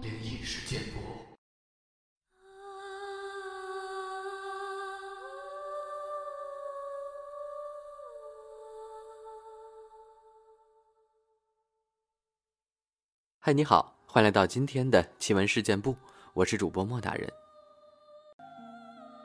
[0.00, 0.98] 灵异事件簿。
[13.40, 15.96] 嗨，你好，欢迎来到今天的奇闻事件部，
[16.34, 17.32] 我是主播莫大人。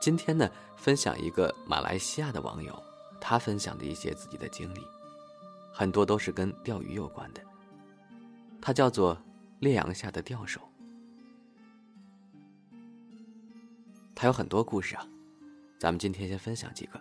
[0.00, 2.82] 今天呢，分享一个马来西亚的网友，
[3.20, 4.80] 他分享的一些自己的经历，
[5.78, 7.42] 很多都是跟钓鱼有关的。
[8.62, 9.20] 他叫做
[9.58, 10.58] 烈阳下的钓手，
[14.14, 15.06] 他有很多故事啊，
[15.78, 16.98] 咱们今天先分享几个。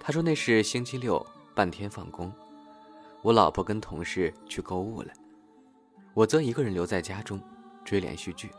[0.00, 1.24] 他说那是星期六
[1.54, 2.32] 半天放工，
[3.20, 5.12] 我老婆跟同事去购物了，
[6.14, 7.38] 我则一个人留在家中
[7.84, 8.50] 追连续剧。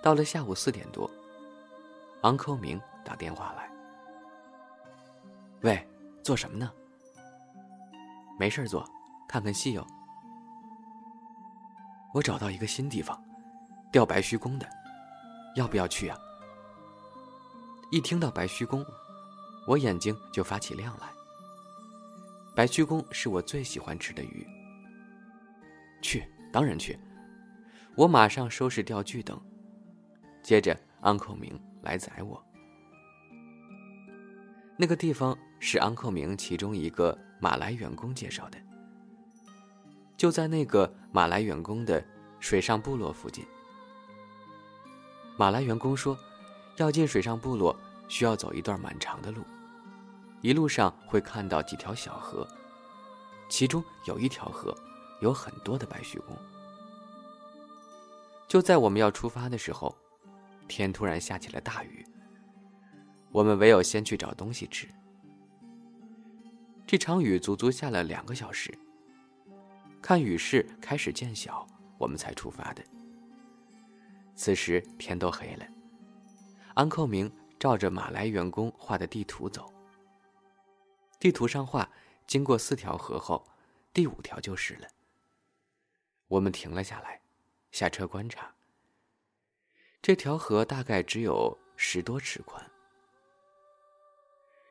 [0.00, 1.10] 到了下午四点多
[2.22, 3.68] ，uncle 明打电话来
[5.62, 5.86] ：“喂，
[6.22, 6.70] 做什么呢
[8.38, 8.88] ？”“没事做，
[9.28, 9.86] 看看戏哟。”
[12.14, 13.22] 我找到一个新地方，
[13.92, 14.66] 钓白须公的，
[15.56, 16.18] 要不要去啊？
[17.90, 18.84] 一听到白须公，
[19.66, 21.08] 我眼睛就发起亮来。
[22.54, 24.46] 白须公是我最喜欢吃的鱼。
[26.02, 26.98] 去，当然去。
[27.94, 29.40] 我马上收拾钓具等。
[30.42, 32.42] 接着，uncle 明来宰我。
[34.76, 38.58] 那个地方是安克明其中一个马来员工介绍的，
[40.16, 42.04] 就在那个马来员工的
[42.40, 43.44] 水上部落附近。
[45.36, 46.18] 马来员工说，
[46.76, 47.76] 要进水上部落
[48.08, 49.42] 需要走一段蛮长的路，
[50.40, 52.46] 一路上会看到几条小河，
[53.48, 54.76] 其中有一条河
[55.20, 56.36] 有很多的白须公。
[58.46, 59.94] 就在我们要出发的时候。
[60.70, 62.04] 天突然下起了大雨，
[63.32, 64.86] 我们唯有先去找东西吃。
[66.90, 68.72] 这场雨足足下了两个小时，
[70.00, 71.66] 看雨势开始渐小，
[71.98, 72.82] 我们才出发的。
[74.34, 75.66] 此时天都黑了，
[76.72, 77.30] 安寇明
[77.60, 79.70] 照着马来员工画的地图走。
[81.20, 81.86] 地图上画，
[82.26, 83.46] 经过四条河后，
[83.92, 84.88] 第五条就是了。
[86.26, 87.20] 我们停了下来，
[87.70, 88.50] 下车观察。
[90.00, 92.64] 这条河大概只有十多尺宽，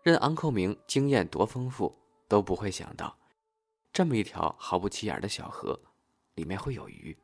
[0.01, 1.95] 任安寇明经验多丰富，
[2.27, 3.17] 都不会想到，
[3.91, 5.79] 这么一条毫不起眼的小河，
[6.35, 7.17] 里面会有鱼。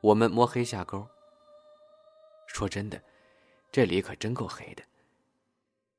[0.00, 1.06] 我们摸黑下钩。
[2.46, 3.02] 说真的，
[3.70, 4.82] 这里可真够黑的。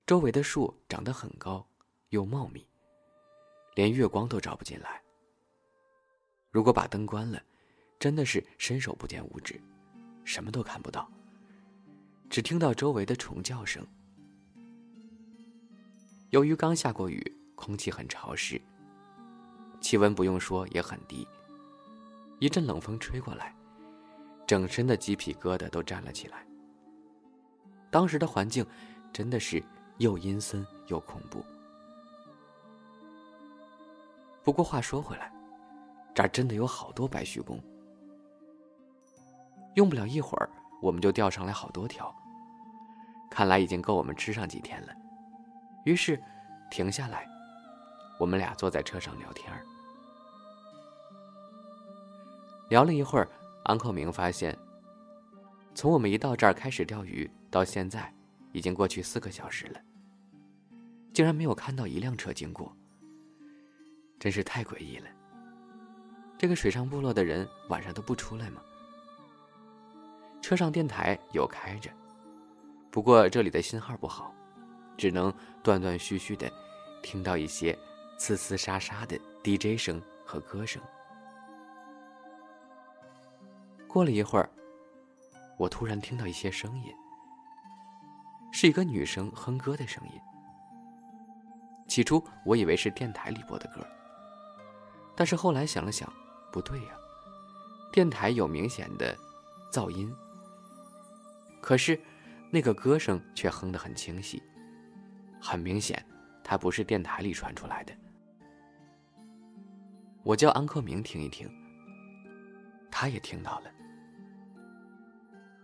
[0.06, 1.68] 周围的树长得很高，
[2.10, 2.68] 又茂密，
[3.76, 5.02] 连月光都照不进来。
[6.52, 7.42] 如果把灯关了。
[8.00, 9.60] 真的是伸手不见五指，
[10.24, 11.12] 什么都看不到，
[12.30, 13.84] 只听到周围的虫叫声。
[16.32, 17.24] 由于刚下过雨，
[17.56, 18.62] 空气很潮湿，
[19.80, 21.26] 气温不用说也很低。
[22.40, 23.56] 一阵冷风吹过来，
[24.46, 26.46] 整身的鸡皮疙瘩都站了起来。
[27.90, 28.66] 当时的环境
[29.14, 29.64] 真的是
[30.00, 31.44] 又阴森又恐怖。
[34.44, 35.32] 不过话说回来，
[36.14, 37.58] 这儿真的有好多白须公。
[39.76, 40.50] 用不了一会儿，
[40.82, 42.14] 我们就钓上来好多条。
[43.30, 44.94] 看来已经够我们吃上几天了。
[45.88, 46.22] 于是，
[46.70, 47.26] 停下来，
[48.20, 49.50] 我们俩坐在车上聊天
[52.68, 53.30] 聊了一会儿，
[53.64, 54.54] 安克明发现，
[55.74, 58.14] 从我们一到这儿开始钓鱼到现在，
[58.52, 59.80] 已经过去四个小时了，
[61.14, 62.76] 竟然没有看到一辆车经过，
[64.20, 65.08] 真是太诡异了。
[66.38, 68.62] 这个水上部落的人晚上都不出来吗？
[70.42, 71.90] 车上电台有开着，
[72.92, 74.36] 不过这里的信号不好，
[74.98, 75.32] 只能
[75.62, 76.52] 断断续续的
[77.04, 77.78] 听到一些
[78.20, 80.82] 呲呲沙沙的 DJ 声和歌声。
[83.88, 84.50] 过了一会儿，
[85.58, 86.94] 我突然听到一些声音，
[88.52, 90.20] 是一个女生哼歌的声音。
[91.88, 93.86] 起初我以为是电台里播的歌，
[95.16, 96.12] 但是后来想了想，
[96.52, 96.92] 不对呀，
[97.92, 99.18] 电台有明显的
[99.72, 100.14] 噪音。
[101.62, 102.00] 可是，
[102.52, 104.44] 那个歌声却哼得很清晰，
[105.42, 106.04] 很明显，
[106.44, 107.94] 它不是电台里传出来的。
[110.24, 111.50] 我叫安克明听一听，
[112.92, 113.72] 他也听到了。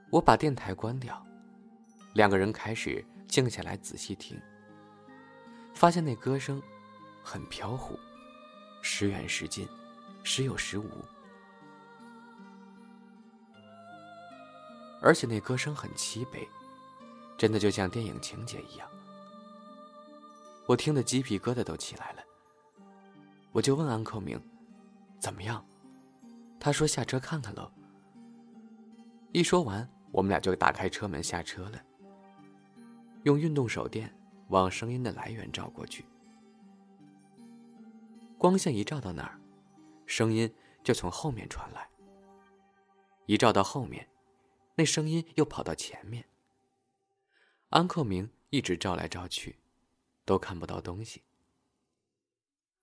[0.10, 1.26] 我把电台关掉，
[2.14, 4.40] 两个人开始静下来仔细听，
[5.74, 6.62] 发现那歌声
[7.22, 8.00] 很飘忽，
[8.82, 9.68] 时远时近，
[10.24, 10.88] 时有时无。
[15.02, 16.48] 而且那歌声很凄悲，
[17.38, 18.88] 真的就像电影情节一样。
[20.66, 22.24] 我听得鸡皮疙瘩都起来了。
[23.52, 24.42] 我就问安扣明
[25.20, 25.64] ：“怎么样？”
[26.60, 27.72] 他说：“下车看看喽。”
[29.34, 31.84] 一说完，我们俩就打开车门下车了，
[33.24, 34.14] 用运动手电
[34.50, 36.06] 往声音的来源照过去。
[38.38, 39.40] 光线一照到那儿，
[40.06, 41.90] 声音就从后面传来。
[43.26, 44.08] 一照到后面，
[44.76, 46.26] 那声音又跑到前面。
[47.70, 49.58] 安克明一直照来照去，
[50.26, 51.24] 都看不到东西。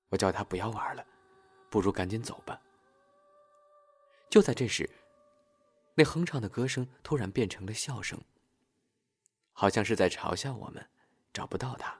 [0.08, 1.06] 我叫他不要玩了，
[1.70, 2.60] 不如赶紧走吧。
[4.28, 4.88] 就在这时，
[5.94, 8.20] 那哼唱的歌声突然变成了笑声，
[9.52, 10.84] 好像是在嘲笑我们
[11.32, 11.96] 找不到他。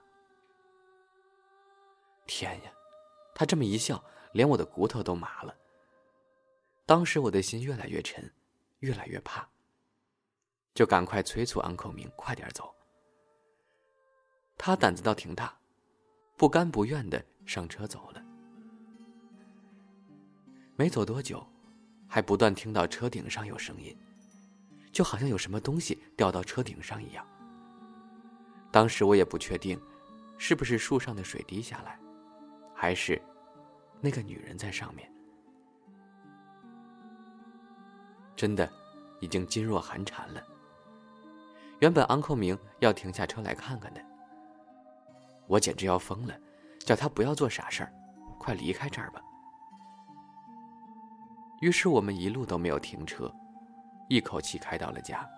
[2.25, 2.71] 天呀，
[3.35, 5.57] 他这么一笑，连我的骨头都麻了。
[6.85, 8.33] 当时我的心越来越沉，
[8.79, 9.47] 越来越怕，
[10.73, 12.73] 就赶快催促安口明快点走。
[14.63, 15.51] 他胆子倒挺大，
[16.37, 18.23] 不甘不愿的上车走了。
[20.75, 21.43] 没走多久，
[22.07, 23.97] 还不断听到车顶上有声音，
[24.91, 27.25] 就好像有什么东西掉到车顶上一样。
[28.71, 29.81] 当时我也不确定，
[30.37, 31.99] 是不是树上的水滴下来，
[32.75, 33.19] 还是
[33.99, 35.11] 那个女人在上面。
[38.35, 38.71] 真的，
[39.21, 40.43] 已经噤若寒蝉了。
[41.79, 44.05] 原本安扣明要停下车来看看的，
[45.51, 46.33] 我简直要疯了，
[46.79, 47.91] 叫他不要做傻事儿，
[48.39, 49.21] 快离开这儿吧。
[51.59, 53.29] 于是我们一路都没有停车，
[54.07, 55.29] 一口气开到了家。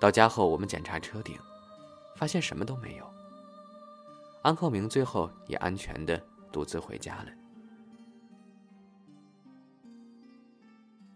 [0.00, 1.38] 到家后，我们检查车顶，
[2.16, 3.08] 发现什么都没有。
[4.42, 6.20] 安扣明最后也安全的
[6.50, 7.26] 独自回家了。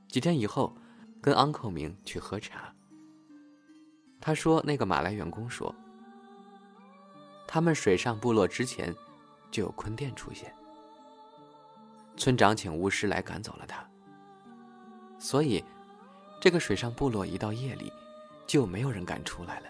[0.06, 0.72] 几天以后，
[1.20, 2.72] 跟安扣明去喝茶。
[4.20, 5.74] 他说：“那个马来员工说，
[7.50, 8.94] 他们水上部落之前
[9.50, 10.54] 就有坤殿出现，
[12.14, 13.82] 村长请巫师来赶走了他。
[15.18, 15.64] 所以，
[16.42, 17.90] 这个水上部落一到夜里，
[18.46, 19.66] 就没有人敢出来了。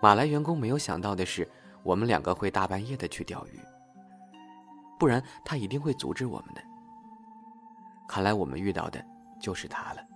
[0.00, 1.50] 马来员工没有想到的是，
[1.82, 3.58] 我们两个会大半夜的去钓鱼，
[5.00, 6.62] 不然他一定会阻止我们的。”
[8.08, 9.04] 看来我们遇到的
[9.40, 10.06] 就是他了。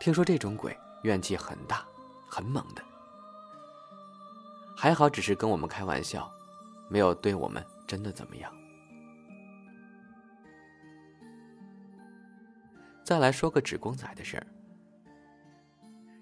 [0.00, 1.84] 听说这种鬼怨气很大，
[2.26, 2.82] 很猛的。
[4.76, 6.30] 还好只是跟我们开玩笑，
[6.88, 8.52] 没有对我们真的怎么样。
[13.02, 14.46] 再来说个纸公仔的事儿。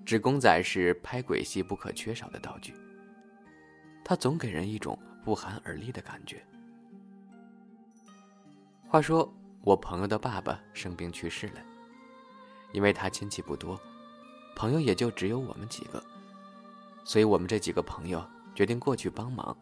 [0.05, 2.75] 纸公仔是拍鬼戏不可缺少的道具，
[4.05, 6.45] 它总给人一种不寒而栗的感觉。
[8.89, 9.33] 话说。
[9.65, 11.63] 我朋友的爸爸生病去世了，
[12.73, 13.81] 因为他亲戚不多，
[14.57, 16.03] 朋友也就只有我们几个，
[17.05, 19.57] 所以我们这几个朋友决定过去帮忙，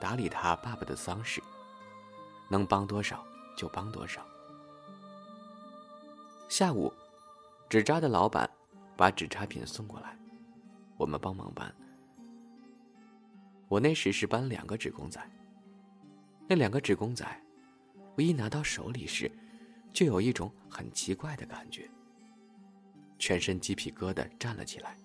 [0.00, 1.42] 打理他爸爸的丧事，
[2.48, 3.24] 能帮多少
[3.56, 4.26] 就帮多少。
[6.48, 6.92] 下午，
[7.68, 8.48] 纸扎的老板
[8.96, 10.18] 把纸扎品送过来，
[10.96, 11.72] 我们帮忙搬。
[13.68, 15.20] 我那时是搬两个纸公仔，
[16.48, 17.24] 那两个纸公仔。
[18.16, 19.30] 我一拿到手里时，
[19.92, 21.88] 就有一种很奇怪的感觉，
[23.18, 24.96] 全身鸡皮疙瘩站了起来，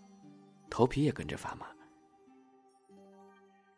[0.70, 1.68] 头皮也跟着发麻。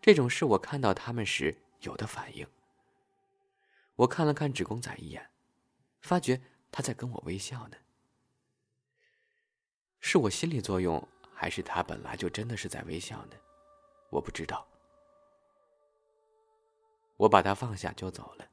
[0.08, 2.48] 这种是我看到他们时有的反应。
[3.98, 5.30] 我看了看纸公仔一眼，
[6.00, 7.76] 发觉他在跟我微笑呢。
[10.00, 13.36] 是我心理作用，还是他本来就真的是在微笑呢？
[14.10, 14.66] 我不知道。
[17.18, 18.48] 我把它放下就走了。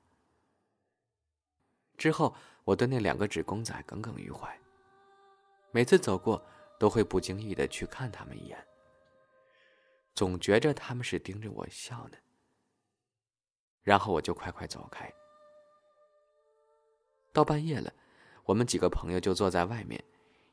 [1.96, 2.34] 之后，
[2.64, 4.60] 我对那两个纸公仔耿耿于怀。
[5.70, 6.44] 每次走过，
[6.80, 8.66] 都会不经意的去看他们一眼，
[10.14, 12.16] 总觉着他们是盯着我笑呢。
[13.82, 15.12] 然后我就快快走开。
[17.32, 17.92] 到半夜了，
[18.44, 20.02] 我们几个朋友就坐在外面，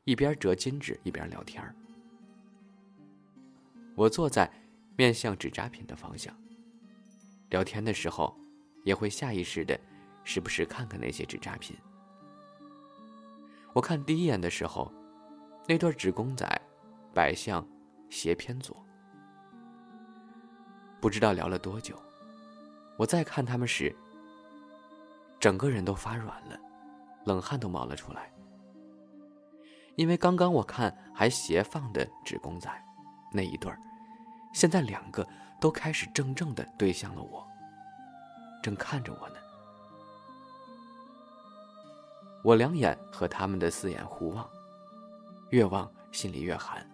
[0.04, 1.62] 一边折金纸一边聊天
[3.94, 4.50] 我坐在
[4.96, 6.36] 面向纸扎品的方向，
[7.50, 8.36] 聊天的时候，
[8.84, 9.78] 也会下意识的。
[10.24, 11.76] 时不时看看那些纸扎品。
[13.72, 14.92] 我看第一眼的时候，
[15.66, 16.46] 那对纸公仔
[17.12, 17.66] 摆向
[18.08, 18.76] 斜偏左。
[21.02, 22.00] 不知道聊了多久，
[22.96, 23.92] 我再看他们时，
[25.40, 26.56] 整个人都发软了，
[27.24, 28.32] 冷汗都冒了出来。
[29.96, 32.70] 因为刚刚我看还斜放的纸公仔，
[33.32, 33.76] 那一对儿，
[34.54, 35.26] 现在两个
[35.60, 37.44] 都开始正正的对向了我，
[38.62, 39.34] 正看着我呢。
[42.44, 44.48] 我两眼和他们的四眼互望，
[45.50, 46.88] 越望心里越寒，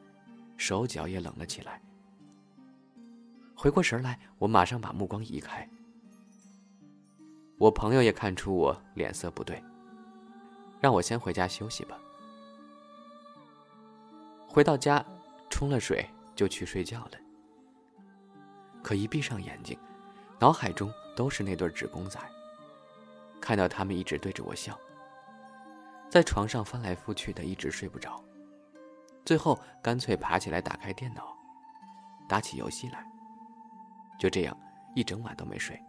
[0.57, 1.79] 手脚也冷了起来。
[3.61, 5.69] 回过神来，我马上把目光移开。
[7.59, 9.61] 我朋友也看出我脸色不对，
[10.81, 11.99] 让我先回家休息吧。
[14.47, 15.05] 回到家，
[15.51, 17.11] 冲了水就去睡觉了。
[18.81, 19.77] 可一闭上眼睛，
[20.39, 22.21] 脑海中都是那对纸公仔。
[23.41, 24.79] 看到他们一直对着我笑，
[26.09, 28.23] 在床上翻来覆去的，一直睡不着。
[29.25, 31.37] 最后干脆爬起来，打开电脑，
[32.29, 33.05] 打起游戏来。
[34.19, 34.57] 就这样，
[34.95, 35.81] 一整晚都没睡。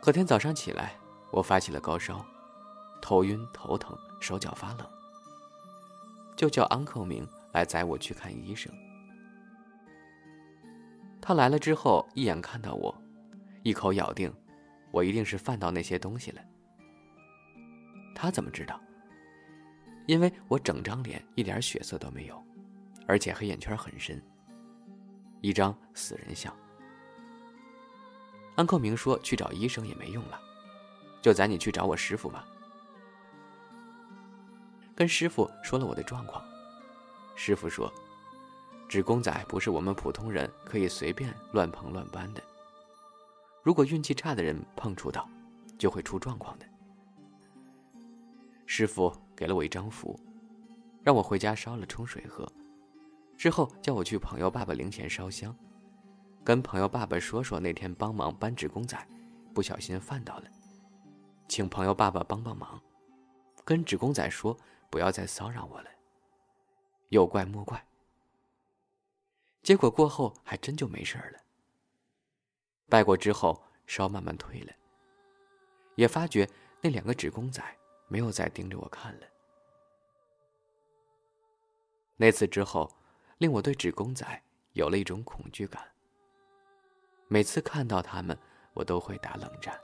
[0.00, 0.92] 隔天早上起来，
[1.30, 2.24] 我发起了高烧，
[3.02, 4.86] 头晕头疼，手脚发冷，
[6.36, 8.72] 就叫安克明来载我去看医生。
[11.20, 12.94] 他来了之后，一眼看到我，
[13.62, 14.32] 一口咬定
[14.90, 16.40] 我一定是犯到那些东西了。
[18.14, 18.80] 他怎么知道？
[20.06, 22.42] 因为我整张脸一点血色都没有，
[23.06, 24.22] 而且黑眼圈很深，
[25.40, 26.54] 一张死人像。
[28.56, 30.40] 安克明说：“去找医生也没用了，
[31.22, 32.44] 就载你去找我师傅吧。”
[34.96, 36.44] 跟师傅说了我的状况，
[37.36, 37.92] 师傅说
[38.88, 42.42] ：“纸公仔不是我们普通人可以随便乱碰乱搬的，
[43.62, 45.30] 如果运气差的人碰触到，
[45.78, 46.66] 就会出状况的。”
[48.66, 50.18] 师傅给了我一张符，
[51.04, 52.50] 让我回家烧了冲水喝，
[53.38, 55.56] 之后叫我去朋友爸爸灵前烧香，
[56.44, 58.98] 跟朋友爸爸说说那天帮忙搬纸公仔，
[59.54, 60.50] 不小心犯到了，
[61.46, 62.82] 请朋友爸爸帮帮忙，
[63.64, 64.58] 跟纸公仔说
[64.90, 65.90] 不要再骚扰我了。
[67.10, 67.86] 有怪莫怪。
[69.62, 71.38] 结果过后还真就没事了。
[72.88, 74.72] 拜过之后，烧慢慢退了，
[75.94, 76.48] 也发觉
[76.80, 77.62] 那两个纸公仔。
[78.10, 79.26] 没有再盯着我看了。
[82.16, 82.90] 那次之后，
[83.38, 84.42] 令我对纸公仔
[84.72, 85.82] 有了一种恐惧感。
[87.28, 88.36] 每次看到他们，
[88.74, 89.78] 我都会打冷战。